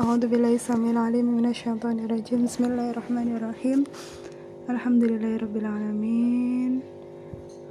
[0.00, 3.80] أعوذ بالله السميع العليم من الشيطان الرجيم بسم الله الرحمن الرحيم
[4.66, 6.82] Alhamdulillahirrabbilalamin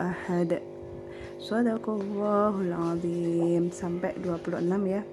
[0.00, 0.60] أحد
[1.44, 5.04] Sadaqallahul azim sampai 26 ya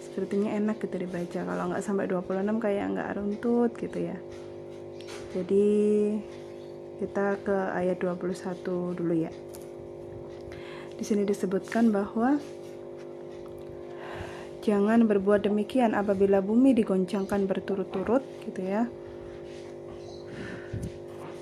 [0.00, 4.16] sepertinya enak gitu dibaca kalau nggak sampai 26 kayak nggak runtut gitu ya
[5.36, 5.68] jadi
[7.04, 9.28] kita ke ayat 21 dulu ya
[10.96, 12.40] di sini disebutkan bahwa
[14.67, 18.83] jangan berbuat demikian apabila bumi digoncangkan berturut-turut gitu ya.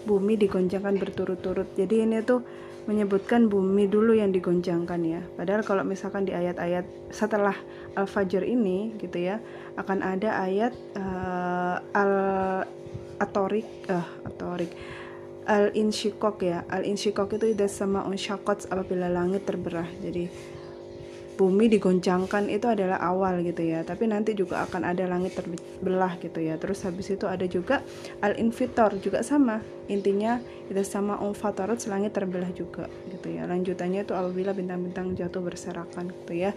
[0.06, 1.66] Bumi digoncangkan berturut-turut.
[1.74, 2.46] Jadi ini tuh
[2.86, 5.22] menyebutkan bumi dulu yang digoncangkan ya.
[5.34, 7.58] Padahal kalau misalkan di ayat-ayat setelah
[7.98, 9.42] al-fajr ini gitu ya
[9.74, 12.14] akan ada ayat uh, al
[13.18, 14.70] atorik uh, atorik
[15.50, 16.62] al insyikok ya.
[16.70, 20.30] Al insyikok itu tidak sama unsyakot apabila langit terbelah jadi
[21.36, 23.84] bumi digoncangkan itu adalah awal gitu ya.
[23.84, 26.56] Tapi nanti juga akan ada langit terbelah gitu ya.
[26.56, 27.84] Terus habis itu ada juga
[28.24, 29.60] al invitor juga sama.
[29.92, 30.42] Intinya
[30.72, 33.46] itu sama umfatorot selangit terbelah juga gitu ya.
[33.46, 36.52] Lanjutannya itu apabila bintang-bintang jatuh berserakan gitu ya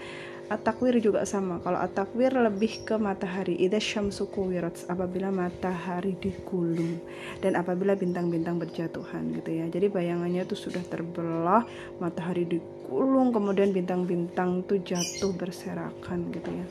[0.49, 1.61] At-takwir juga sama.
[1.61, 3.61] Kalau at-takwir lebih ke matahari.
[3.61, 7.05] Ida syamsu kuwirat apabila matahari digulung
[7.45, 9.69] dan apabila bintang-bintang berjatuhan gitu ya.
[9.69, 11.69] Jadi bayangannya itu sudah terbelah,
[12.01, 16.67] matahari digulung, kemudian bintang-bintang itu jatuh berserakan gitu ya.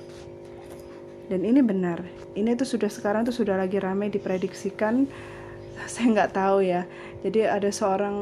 [1.30, 2.02] Dan ini benar.
[2.34, 5.06] Ini tuh sudah sekarang tuh sudah lagi ramai diprediksikan
[5.92, 6.90] saya nggak tahu ya
[7.22, 8.16] jadi ada seorang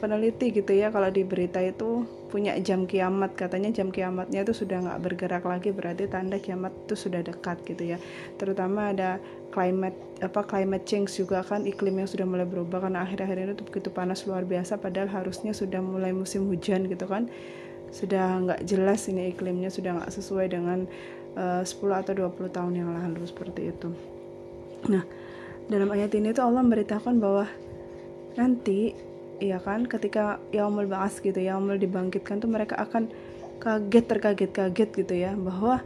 [0.00, 4.80] peneliti gitu ya kalau di berita itu punya jam kiamat katanya jam kiamatnya itu sudah
[4.80, 7.98] nggak bergerak lagi berarti tanda kiamat itu sudah dekat gitu ya.
[8.40, 9.20] Terutama ada
[9.52, 9.94] climate
[10.24, 13.92] apa climate change juga kan iklim yang sudah mulai berubah karena akhir-akhir ini tuh begitu
[13.92, 17.28] panas luar biasa padahal harusnya sudah mulai musim hujan gitu kan.
[17.92, 20.88] Sudah nggak jelas ini iklimnya sudah nggak sesuai dengan
[21.36, 23.92] eh, uh, 10 atau 20 tahun yang lalu seperti itu.
[24.88, 25.04] Nah
[25.68, 27.44] dalam ayat ini tuh Allah memberitakan bahwa
[28.40, 29.11] nanti
[29.50, 29.90] ya kan?
[29.90, 33.10] Ketika yaumul ba'as gitu yaumul dibangkitkan tuh mereka akan
[33.58, 35.82] kaget terkaget-kaget gitu ya bahwa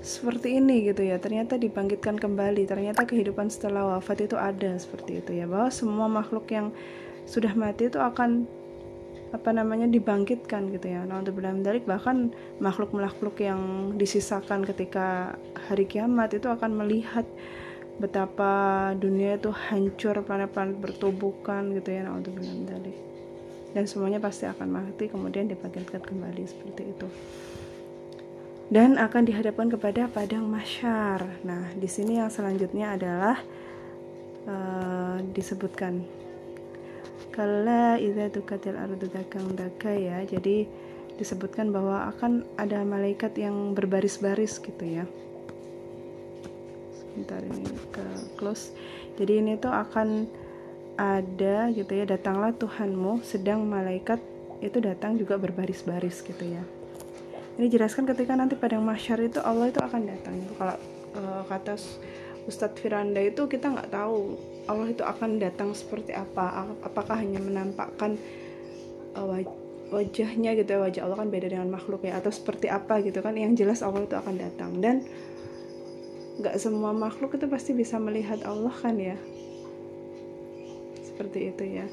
[0.00, 1.16] seperti ini gitu ya.
[1.16, 2.68] Ternyata dibangkitkan kembali.
[2.68, 5.48] Ternyata kehidupan setelah wafat itu ada seperti itu ya.
[5.48, 6.72] Bahwa semua makhluk yang
[7.28, 8.48] sudah mati itu akan
[9.30, 11.06] apa namanya dibangkitkan gitu ya.
[11.06, 15.38] Nah untuk dalik bahkan makhluk-makhluk yang disisakan ketika
[15.70, 17.22] hari kiamat itu akan melihat
[18.00, 23.10] betapa dunia itu hancur planet-planet bertubuhkan gitu ya nah untuk dari
[23.70, 27.06] dan semuanya pasti akan mati kemudian dibangkitkan kembali seperti itu.
[28.70, 31.22] Dan akan dihadapkan kepada padang masyar.
[31.46, 33.38] Nah di sini yang selanjutnya adalah
[34.46, 36.02] uh, disebutkan.
[37.30, 40.18] Kala idza tukatil ardu dakang daka ya.
[40.26, 40.66] Jadi
[41.14, 45.06] disebutkan bahwa akan ada malaikat yang berbaris-baris gitu ya
[47.20, 48.04] bentar ini ke
[48.40, 48.72] close.
[49.20, 50.24] Jadi ini tuh akan
[50.96, 54.20] ada gitu ya datanglah Tuhanmu sedang malaikat
[54.60, 56.64] itu datang juga berbaris-baris gitu ya.
[57.60, 60.34] Ini jelaskan ketika nanti pada masyar itu Allah itu akan datang.
[60.40, 60.76] Itu kalau
[61.16, 61.76] uh, kata
[62.48, 68.16] Ustadz Firanda itu kita nggak tahu Allah itu akan datang seperti apa apakah hanya menampakkan
[69.16, 69.28] uh,
[69.90, 73.34] wajahnya gitu ya wajah Allah kan beda dengan makhluk ya atau seperti apa gitu kan
[73.34, 74.70] yang jelas Allah itu akan datang.
[74.78, 75.04] Dan
[76.40, 79.16] nggak semua makhluk itu pasti bisa melihat Allah kan ya?
[81.04, 81.86] Seperti itu ya.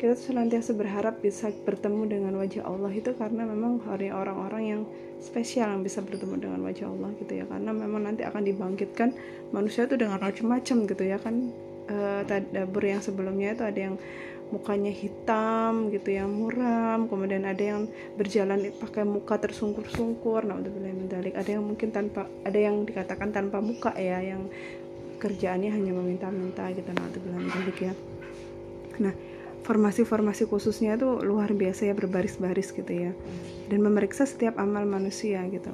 [0.00, 4.82] Kita senantiasa berharap bisa bertemu dengan wajah Allah itu karena memang hari orang-orang yang
[5.20, 7.44] spesial yang bisa bertemu dengan wajah Allah gitu ya.
[7.44, 9.12] Karena memang nanti akan dibangkitkan
[9.52, 11.52] manusia itu dengan macam-macam gitu ya kan.
[11.84, 14.00] E, tadabur yang sebelumnya itu ada yang
[14.50, 17.06] mukanya hitam gitu ya muram.
[17.06, 17.82] Kemudian ada yang
[18.18, 20.46] berjalan pakai muka tersungkur-sungkur.
[20.46, 24.50] Nah ada yang mungkin tanpa ada yang dikatakan tanpa muka ya yang
[25.22, 27.06] kerjaannya hanya meminta-minta gitu nah
[27.78, 27.94] ya.
[29.00, 29.14] Nah
[29.60, 33.12] formasi-formasi khususnya itu luar biasa ya berbaris-baris gitu ya.
[33.70, 35.70] Dan memeriksa setiap amal manusia gitu.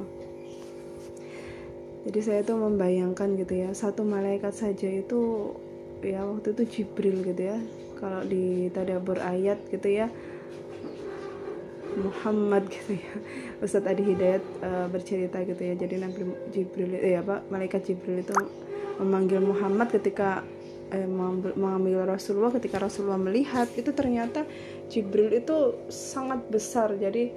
[2.07, 5.51] Jadi saya tuh membayangkan gitu ya satu malaikat saja itu
[6.07, 7.59] ya waktu itu Jibril gitu ya
[7.97, 10.09] kalau di tadabur ayat gitu ya.
[11.97, 13.13] Muhammad gitu ya.
[13.65, 15.75] Ustadz Adi Hidayat uh, bercerita gitu ya.
[15.75, 18.37] Jadi Nabi Jibril ya apa malaikat Jibril itu
[19.01, 20.45] memanggil Muhammad ketika
[20.93, 21.09] eh,
[21.57, 24.45] mengambil Rasulullah ketika Rasulullah melihat itu ternyata
[24.93, 26.93] Jibril itu sangat besar.
[26.97, 27.33] Jadi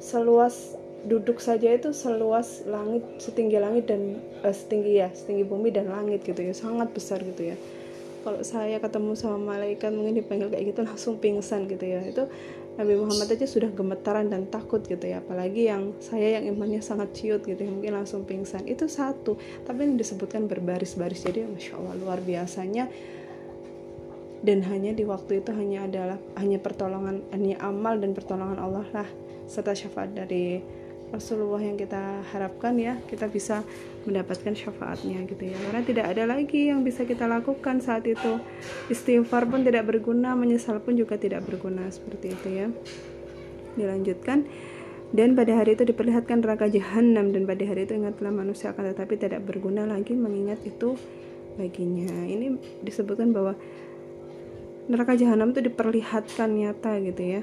[0.00, 5.88] seluas duduk saja itu seluas langit setinggi langit dan eh, setinggi ya setinggi bumi dan
[5.88, 6.52] langit gitu ya.
[6.52, 7.56] Sangat besar gitu ya
[8.24, 12.00] kalau saya ketemu sama malaikat mungkin dipanggil kayak gitu langsung pingsan gitu ya.
[12.00, 12.24] Itu
[12.80, 15.20] Nabi Muhammad aja sudah gemetaran dan takut gitu ya.
[15.20, 18.64] Apalagi yang saya yang imannya sangat ciut gitu ya mungkin langsung pingsan.
[18.64, 19.36] Itu satu
[19.68, 21.20] tapi yang disebutkan berbaris-baris.
[21.20, 22.88] Jadi masya Allah luar biasanya.
[24.44, 29.08] Dan hanya di waktu itu hanya adalah hanya pertolongan hanya amal dan pertolongan Allah lah
[29.44, 30.60] serta syafaat dari
[31.14, 33.62] Rasulullah yang kita harapkan ya kita bisa
[34.02, 35.56] mendapatkan syafaatnya gitu ya.
[35.56, 38.42] Karena tidak ada lagi yang bisa kita lakukan saat itu.
[38.90, 42.66] Istighfar pun tidak berguna menyesal pun juga tidak berguna seperti itu ya.
[43.78, 44.44] Dilanjutkan
[45.14, 49.14] dan pada hari itu diperlihatkan neraka jahanam dan pada hari itu ingatlah manusia akan tetapi
[49.14, 50.98] tidak berguna lagi mengingat itu
[51.54, 52.10] baginya.
[52.26, 53.54] Ini disebutkan bahwa
[54.90, 57.42] neraka jahanam itu diperlihatkan nyata gitu ya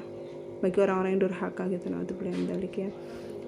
[0.62, 2.38] bagi orang-orang yang durhaka gitu nah untuk beliau
[2.70, 2.90] ya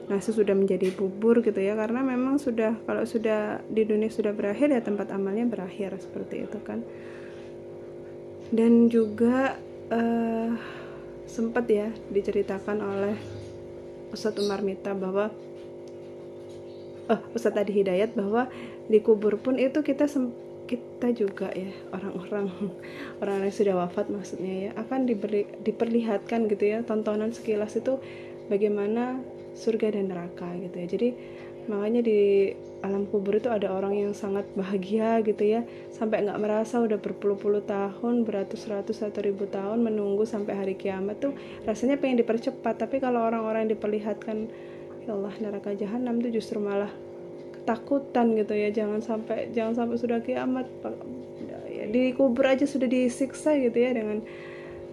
[0.09, 1.77] nasi sudah menjadi bubur gitu ya.
[1.77, 6.59] Karena memang sudah kalau sudah di dunia sudah berakhir ya tempat amalnya berakhir seperti itu
[6.63, 6.81] kan.
[8.53, 9.57] Dan juga
[9.89, 10.51] uh,
[11.25, 13.17] sempat ya diceritakan oleh
[14.13, 15.33] Ustadz Umar Mita bahwa
[17.09, 18.47] uh, Ustadz Adi Hidayat bahwa
[18.88, 20.05] di kubur pun itu kita
[20.63, 22.47] kita juga ya orang-orang
[23.21, 28.00] orang yang sudah wafat maksudnya ya akan diberi diperlihatkan gitu ya tontonan sekilas itu
[28.47, 29.19] bagaimana
[29.53, 30.88] surga dan neraka gitu ya.
[30.89, 31.09] Jadi
[31.63, 32.51] makanya di
[32.83, 35.63] alam kubur itu ada orang yang sangat bahagia gitu ya.
[35.95, 41.31] Sampai nggak merasa udah berpuluh-puluh tahun beratus-ratus atau ribu tahun menunggu sampai hari kiamat tuh
[41.63, 42.75] rasanya pengen dipercepat.
[42.83, 44.51] Tapi kalau orang-orang yang diperlihatkan
[45.07, 46.91] ya Allah neraka jahanam tuh justru malah
[47.55, 48.69] ketakutan gitu ya.
[48.75, 50.67] Jangan sampai jangan sampai sudah kiamat.
[51.71, 54.19] Ya, di kubur aja sudah disiksa gitu ya dengan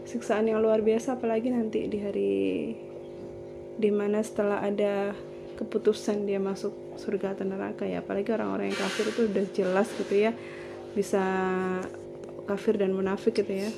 [0.06, 1.18] siksaan yang luar biasa.
[1.18, 2.32] Apalagi nanti di hari
[3.80, 5.16] di mana setelah ada
[5.56, 10.14] keputusan dia masuk surga atau neraka ya apalagi orang-orang yang kafir itu udah jelas gitu
[10.28, 10.32] ya
[10.92, 11.20] bisa
[12.44, 13.70] kafir dan munafik gitu ya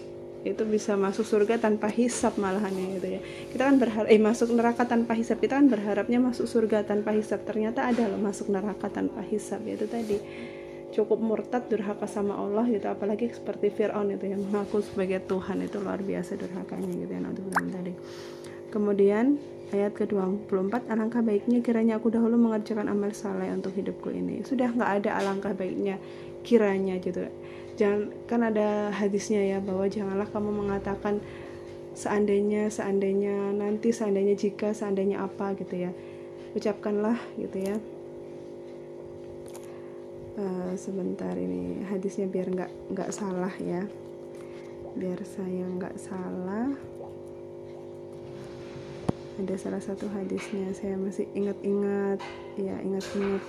[0.42, 3.20] itu bisa masuk surga tanpa hisap malahannya gitu ya.
[3.22, 7.46] Kita kan berharap eh masuk neraka tanpa hisap kita kan berharapnya masuk surga tanpa hisap
[7.46, 10.18] ternyata ada loh masuk neraka tanpa hisap itu tadi.
[10.90, 15.78] Cukup murtad durhaka sama Allah gitu apalagi seperti Fir'aun itu yang mengaku sebagai Tuhan itu
[15.78, 17.40] luar biasa durhakanya gitu ya nanti
[17.70, 17.92] tadi
[18.72, 19.36] kemudian
[19.72, 24.44] Ayat ke-24, alangkah baiknya kiranya aku dahulu mengerjakan amal saleh untuk hidupku ini.
[24.44, 25.96] Sudah nggak ada alangkah baiknya
[26.44, 27.24] kiranya gitu.
[27.80, 31.24] Jangan kan ada hadisnya ya bahwa janganlah kamu mengatakan
[31.96, 35.90] seandainya, seandainya nanti, seandainya jika, seandainya apa gitu ya.
[36.52, 37.80] Ucapkanlah gitu ya.
[40.36, 43.88] Uh, sebentar ini hadisnya biar nggak nggak salah ya.
[45.00, 46.76] Biar saya nggak salah
[49.40, 52.20] ada salah satu hadisnya saya masih ingat-ingat
[52.60, 53.42] ya ingat-ingat.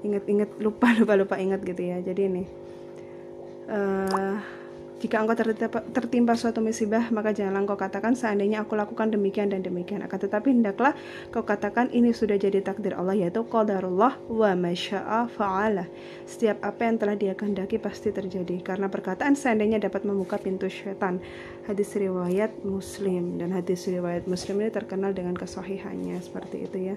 [0.00, 2.02] Ingat-ingat lupa lupa lupa ingat gitu ya.
[2.02, 2.42] Jadi ini
[3.70, 4.59] uh,
[5.00, 5.32] jika engkau
[5.96, 10.04] tertimpa, suatu musibah, maka janganlah engkau katakan seandainya aku lakukan demikian dan demikian.
[10.04, 10.92] Akan tetapi hendaklah
[11.32, 15.88] kau katakan ini sudah jadi takdir Allah yaitu qadarullah wa masya'a fa'ala.
[16.28, 21.16] Setiap apa yang telah dia kehendaki pasti terjadi karena perkataan seandainya dapat membuka pintu syaitan.
[21.64, 26.96] Hadis riwayat Muslim dan hadis riwayat Muslim ini terkenal dengan kesahihannya seperti itu ya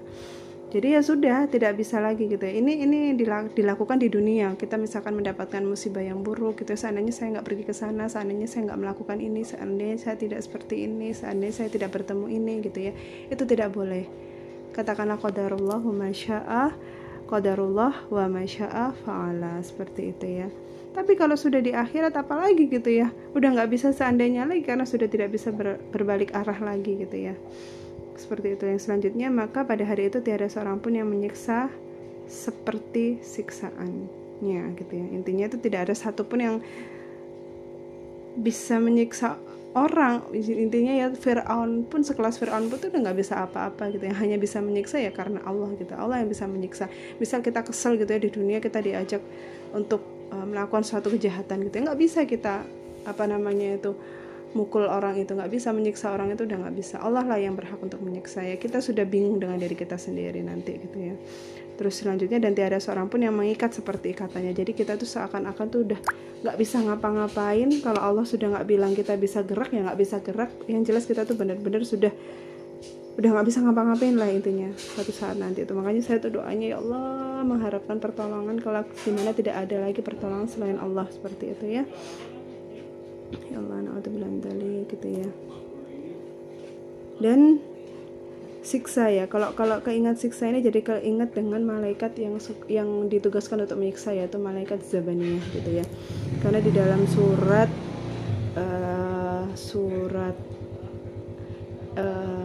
[0.74, 2.42] jadi ya sudah tidak bisa lagi gitu.
[2.42, 3.14] Ini ini
[3.54, 4.58] dilakukan di dunia.
[4.58, 8.66] Kita misalkan mendapatkan musibah yang buruk gitu seandainya saya nggak pergi ke sana seandainya saya
[8.66, 12.92] nggak melakukan ini seandainya saya tidak seperti ini seandainya saya tidak bertemu ini gitu ya.
[13.30, 14.10] Itu tidak boleh.
[14.74, 16.74] Katakanlah qadarullah wa masya'a
[17.30, 19.62] qadarullah wa masya'a fa'ala.
[19.62, 20.50] Seperti itu ya.
[20.90, 23.14] Tapi kalau sudah di akhirat apalagi gitu ya?
[23.30, 27.38] Udah nggak bisa seandainya lagi karena sudah tidak bisa ber, berbalik arah lagi gitu ya
[28.24, 28.64] seperti itu.
[28.64, 31.68] Yang selanjutnya maka pada hari itu tiada seorang pun yang menyiksa
[32.24, 35.06] seperti siksaannya gitu ya.
[35.12, 36.56] Intinya itu tidak ada satupun yang
[38.34, 39.36] bisa menyiksa
[39.76, 40.24] orang.
[40.32, 44.14] Intinya ya Fir'aun pun sekelas Fir'aun pun tuh udah nggak bisa apa-apa gitu ya.
[44.16, 45.92] Hanya bisa menyiksa ya karena Allah gitu.
[45.92, 46.88] Allah yang bisa menyiksa.
[47.20, 49.20] Misal kita kesel gitu ya di dunia kita diajak
[49.74, 50.00] untuk
[50.32, 51.82] uh, melakukan suatu kejahatan gitu ya.
[51.92, 52.64] Nggak bisa kita
[53.04, 53.92] apa namanya itu
[54.54, 57.02] mukul orang itu nggak bisa menyiksa orang itu udah nggak bisa.
[57.02, 58.56] Allah lah yang berhak untuk menyiksa ya.
[58.56, 61.14] Kita sudah bingung dengan diri kita sendiri nanti gitu ya.
[61.74, 65.80] Terus selanjutnya dan tiada seorang pun yang mengikat seperti ikatannya jadi kita tuh seakan-akan tuh
[65.82, 66.00] udah
[66.46, 67.68] nggak bisa ngapa-ngapain.
[67.82, 70.50] Kalau Allah sudah nggak bilang kita bisa gerak ya nggak bisa gerak.
[70.70, 72.14] Yang jelas kita tuh benar-benar sudah
[73.14, 76.76] udah nggak bisa ngapa-ngapain lah intinya suatu saat nanti itu makanya saya tuh doanya ya
[76.82, 81.86] Allah mengharapkan pertolongan kalau di mana tidak ada lagi pertolongan selain Allah seperti itu ya
[83.50, 84.30] ya Allah naudzubillah
[84.88, 85.28] gitu ya.
[87.22, 87.62] Dan
[88.64, 89.28] siksa ya.
[89.28, 94.40] Kalau kalau keingat siksa ini jadi keinget dengan malaikat yang yang ditugaskan untuk menyiksa yaitu
[94.40, 95.86] malaikat zabaniyah gitu ya.
[96.40, 97.70] Karena di dalam surat
[98.56, 100.36] uh, surat
[102.00, 102.43] um,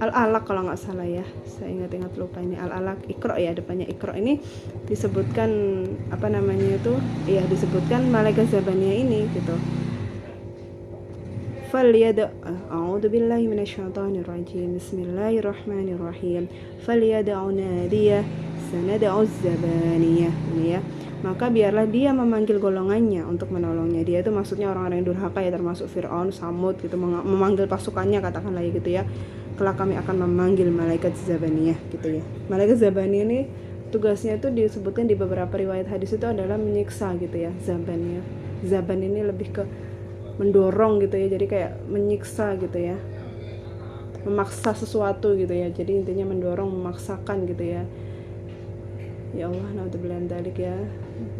[0.00, 4.36] Al-Alaq kalau nggak salah ya saya ingat-ingat lupa ini Al-Alaq Ikro ya depannya Ikro ini
[4.84, 5.48] disebutkan
[6.12, 6.92] apa namanya itu
[7.24, 9.56] ya disebutkan malaikat zabaniyah ini gitu
[11.66, 12.30] فليدع
[12.70, 16.42] أعوذ بالله من الشيطان الرجيم بسم الله الرحمن الرحيم
[16.86, 18.20] فليدع ناديه
[18.70, 20.30] سندع الزبانية
[20.62, 20.80] ya
[21.26, 25.90] maka biarlah dia memanggil golongannya untuk menolongnya dia itu maksudnya orang-orang yang durhaka ya termasuk
[25.90, 29.02] Fir'aun, Samud gitu memanggil pasukannya katakanlah gitu ya
[29.57, 32.23] kelak kami akan memanggil malaikat Zabaniyah gitu ya.
[32.47, 33.39] Malaikat Zabaniyah ini
[33.91, 38.41] tugasnya itu disebutkan di beberapa riwayat hadis itu adalah menyiksa gitu ya Zabaniyah.
[38.61, 39.63] Zaban ini lebih ke
[40.37, 42.97] mendorong gitu ya jadi kayak menyiksa gitu ya.
[44.21, 45.73] Memaksa sesuatu gitu ya.
[45.73, 47.83] Jadi intinya mendorong memaksakan gitu ya.
[49.33, 50.77] Ya Allah naudzubillah dalik ya.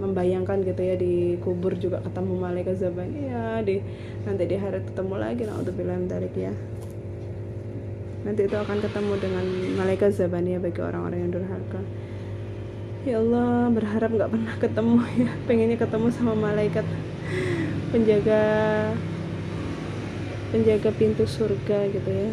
[0.01, 3.81] Membayangkan gitu ya di kubur juga ketemu malaikat zaban ya di
[4.25, 6.53] nanti di hari ketemu lagi naudzubillah dalik ya
[8.21, 9.45] nanti itu akan ketemu dengan
[9.81, 11.81] malaikat zabania bagi orang-orang yang durhaka.
[13.01, 15.31] Ya Allah berharap nggak pernah ketemu ya.
[15.49, 16.85] Pengennya ketemu sama malaikat.
[17.89, 18.41] Penjaga
[20.53, 22.29] penjaga pintu surga gitu ya.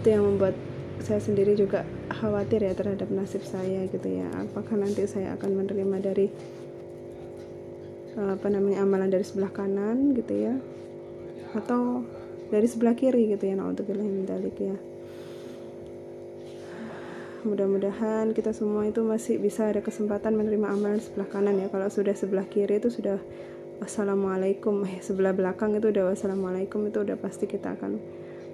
[0.00, 0.56] Itu yang membuat
[1.04, 4.24] saya sendiri juga khawatir ya terhadap nasib saya gitu ya.
[4.40, 6.32] Apakah nanti saya akan menerima dari
[8.14, 10.54] apa namanya amalan dari sebelah kanan gitu ya?
[11.52, 12.08] Atau
[12.54, 14.22] dari sebelah kiri gitu ya naudzubillah min
[14.54, 14.78] ya.
[17.44, 21.68] Mudah-mudahan kita semua itu masih bisa ada kesempatan menerima amalan sebelah kanan ya.
[21.68, 23.20] Kalau sudah sebelah kiri itu sudah
[23.84, 24.80] wassalamualaikum.
[24.88, 28.00] Eh, sebelah belakang itu udah wassalamualaikum itu udah pasti kita akan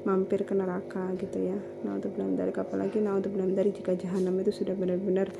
[0.03, 1.59] mampir ke neraka gitu ya.
[1.87, 5.31] Naudzubillah dari apalagi naudzubillah dari jika jahanam itu sudah benar-benar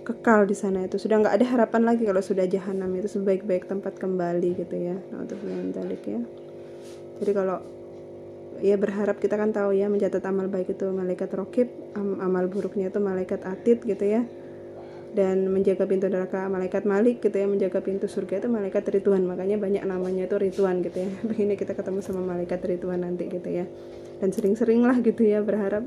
[0.00, 0.96] kekal di sana itu.
[0.96, 4.96] Sudah nggak ada harapan lagi kalau sudah jahanam itu sebaik-baik tempat kembali gitu ya.
[5.12, 6.24] Naudzubillah ya.
[7.20, 7.60] Jadi kalau
[8.60, 12.88] ya berharap kita kan tahu ya mencatat amal baik itu malaikat rokib am amal buruknya
[12.88, 14.22] itu malaikat atid gitu ya.
[15.16, 19.24] Dan menjaga pintu neraka malaikat malik gitu ya menjaga pintu surga itu malaikat rituan.
[19.24, 21.10] Makanya banyak namanya itu rituan gitu ya.
[21.28, 23.64] Begini kita ketemu sama malaikat rituan nanti gitu ya.
[24.20, 25.84] Dan sering-sering lah gitu ya berharap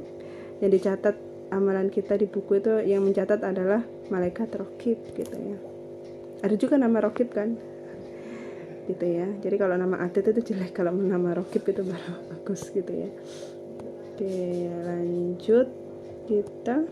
[0.59, 1.13] yang dicatat
[1.53, 5.57] amalan kita di buku itu yang mencatat adalah malaikat rokib gitu ya.
[6.41, 7.57] Ada juga nama rokib kan
[8.89, 9.29] gitu ya.
[9.46, 13.10] Jadi kalau nama atlet itu jelek kalau nama rokib itu baru bagus gitu ya.
[14.17, 15.67] Oke lanjut.
[16.29, 16.86] Kita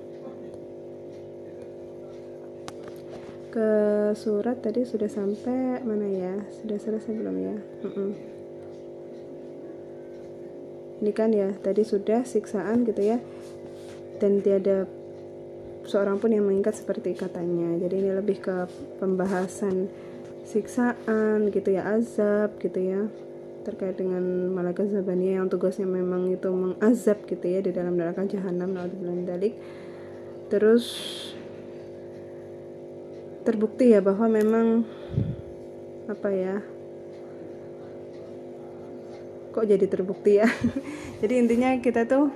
[3.54, 3.72] ke
[4.14, 6.34] surat tadi sudah sampai mana ya?
[6.62, 7.56] Sudah selesai belum ya?
[7.58, 8.12] Mm -mm.
[10.98, 13.18] ini kan ya tadi sudah siksaan gitu ya.
[14.18, 14.90] Dan tiada
[15.86, 17.78] seorang pun yang mengikat seperti katanya.
[17.78, 18.66] Jadi ini lebih ke
[18.98, 19.90] pembahasan
[20.48, 23.02] siksaan gitu ya azab gitu ya.
[23.68, 24.24] Terkait dengan
[24.56, 28.72] malaikat zabania yang tugasnya memang itu mengazab gitu ya di dalam neraka jahanam
[29.28, 29.60] dalik.
[30.48, 30.88] Terus
[33.44, 34.88] terbukti ya bahwa memang
[36.08, 36.64] apa ya
[39.52, 40.48] kok jadi terbukti ya?
[41.22, 42.30] Jadi intinya kita tuh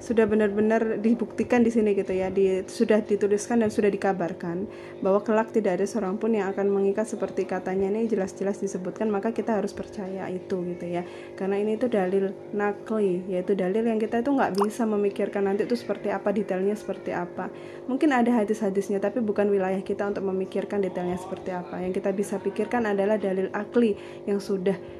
[0.00, 4.64] sudah benar-benar dibuktikan di sini gitu ya di, sudah dituliskan dan sudah dikabarkan
[5.04, 9.36] bahwa kelak tidak ada seorang pun yang akan mengikat seperti katanya ini jelas-jelas disebutkan maka
[9.36, 11.04] kita harus percaya itu gitu ya.
[11.36, 15.76] Karena ini itu dalil nakli yaitu dalil yang kita itu nggak bisa memikirkan nanti itu
[15.76, 17.52] seperti apa detailnya seperti apa.
[17.84, 21.76] Mungkin ada hadis-hadisnya tapi bukan wilayah kita untuk memikirkan detailnya seperti apa.
[21.84, 24.99] Yang kita bisa pikirkan adalah dalil akli yang sudah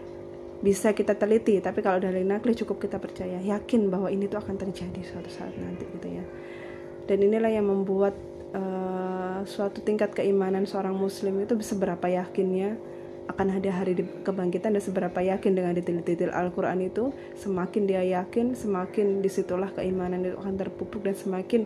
[0.61, 4.61] bisa kita teliti tapi kalau dari nakli cukup kita percaya yakin bahwa ini tuh akan
[4.61, 6.25] terjadi suatu saat nanti gitu ya.
[7.09, 8.15] Dan inilah yang membuat
[8.53, 12.77] uh, suatu tingkat keimanan seorang muslim itu seberapa yakinnya
[13.31, 13.95] akan ada hari
[14.27, 20.27] kebangkitan dan seberapa yakin dengan detail-detail Al-Quran itu semakin dia yakin semakin di situlah keimanan
[20.27, 21.63] itu akan terpupuk dan semakin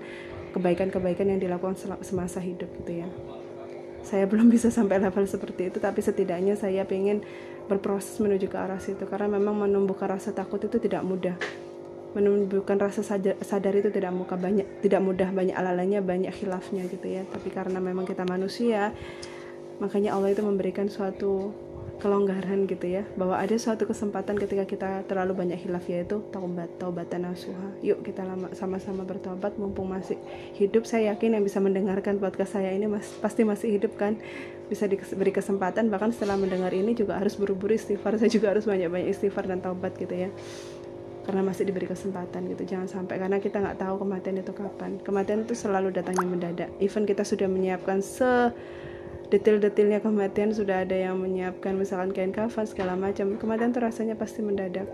[0.52, 1.74] kebaikan-kebaikan yang dilakukan
[2.04, 3.08] semasa hidup gitu ya.
[4.04, 7.24] Saya belum bisa sampai level seperti itu tapi setidaknya saya ingin
[7.64, 11.37] berproses menuju ke arah situ karena memang menumbuhkan rasa takut itu tidak mudah.
[12.14, 17.26] Menumbuhkan rasa sadar, itu tidak muka banyak tidak mudah banyak alalanya banyak khilafnya gitu ya.
[17.26, 18.94] Tapi karena memang kita manusia
[19.83, 21.50] makanya Allah itu memberikan suatu
[22.02, 27.30] kelonggaran gitu ya bahwa ada suatu kesempatan ketika kita terlalu banyak hilaf yaitu taubat taubatan
[27.30, 27.72] nasuha.
[27.80, 30.18] Yuk kita sama-sama bertobat mumpung masih
[30.58, 30.84] hidup.
[30.84, 34.18] Saya yakin yang bisa mendengarkan podcast saya ini mas, pasti masih hidup kan?
[34.66, 38.16] Bisa diberi kesempatan bahkan setelah mendengar ini juga harus buru-buru istighfar.
[38.20, 40.32] Saya juga harus banyak-banyak istighfar dan taubat gitu ya.
[41.24, 43.16] Karena masih diberi kesempatan gitu jangan sampai.
[43.16, 45.00] Karena kita nggak tahu kematian itu kapan.
[45.00, 46.68] Kematian itu selalu datangnya mendadak.
[46.80, 48.52] Even kita sudah menyiapkan se
[49.35, 53.35] detail-detailnya kematian sudah ada yang menyiapkan misalkan kain kafan segala macam.
[53.35, 54.87] Kematian itu rasanya pasti mendadak.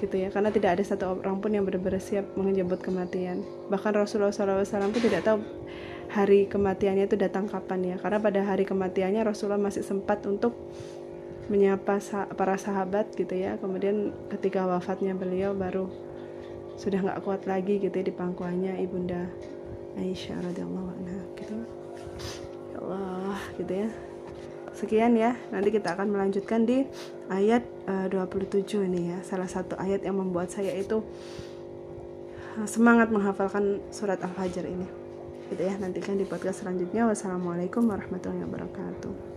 [0.00, 3.44] Gitu ya karena tidak ada satu orang pun yang benar-benar siap menjemput kematian.
[3.68, 5.44] Bahkan Rasulullah SAW pun tidak tahu
[6.08, 7.96] hari kematiannya itu datang kapan ya.
[8.00, 10.56] Karena pada hari kematiannya Rasulullah masih sempat untuk
[11.52, 12.00] menyapa
[12.32, 13.60] para sahabat gitu ya.
[13.60, 15.92] Kemudian ketika wafatnya beliau baru
[16.80, 19.28] sudah nggak kuat lagi gitu ya di pangkuannya ibunda
[19.96, 21.75] Aisyah radhiyallahu anha gitu
[23.56, 23.88] gitu ya.
[24.76, 25.36] Sekian ya.
[25.52, 26.84] Nanti kita akan melanjutkan di
[27.32, 29.18] ayat eh, uh, 27 ini ya.
[29.24, 31.00] Salah satu ayat yang membuat saya itu
[32.60, 34.86] uh, semangat menghafalkan surat al-fajr ini.
[35.48, 35.74] Gitu ya.
[35.80, 37.08] Nantikan di podcast selanjutnya.
[37.08, 39.35] Wassalamualaikum warahmatullahi wabarakatuh